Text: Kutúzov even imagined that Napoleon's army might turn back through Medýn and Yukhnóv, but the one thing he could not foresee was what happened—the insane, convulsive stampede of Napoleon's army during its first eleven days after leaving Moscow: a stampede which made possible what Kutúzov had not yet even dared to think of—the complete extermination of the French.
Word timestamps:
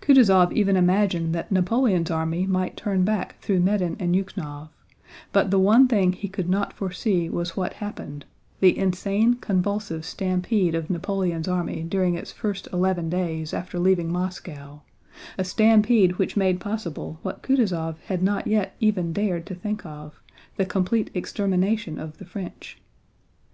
Kutúzov 0.00 0.52
even 0.54 0.74
imagined 0.74 1.34
that 1.34 1.52
Napoleon's 1.52 2.10
army 2.10 2.46
might 2.46 2.78
turn 2.78 3.04
back 3.04 3.38
through 3.42 3.60
Medýn 3.60 3.94
and 4.00 4.14
Yukhnóv, 4.14 4.70
but 5.32 5.50
the 5.50 5.58
one 5.58 5.86
thing 5.86 6.14
he 6.14 6.28
could 6.28 6.48
not 6.48 6.72
foresee 6.72 7.28
was 7.28 7.58
what 7.58 7.74
happened—the 7.74 8.78
insane, 8.78 9.34
convulsive 9.34 10.06
stampede 10.06 10.74
of 10.74 10.88
Napoleon's 10.88 11.46
army 11.46 11.82
during 11.82 12.14
its 12.14 12.32
first 12.32 12.68
eleven 12.72 13.10
days 13.10 13.52
after 13.52 13.78
leaving 13.78 14.10
Moscow: 14.10 14.80
a 15.36 15.44
stampede 15.44 16.12
which 16.12 16.38
made 16.38 16.58
possible 16.58 17.18
what 17.20 17.42
Kutúzov 17.42 17.98
had 18.06 18.22
not 18.22 18.46
yet 18.46 18.74
even 18.80 19.12
dared 19.12 19.44
to 19.44 19.54
think 19.54 19.84
of—the 19.84 20.64
complete 20.64 21.10
extermination 21.12 21.98
of 21.98 22.16
the 22.16 22.24
French. 22.24 22.80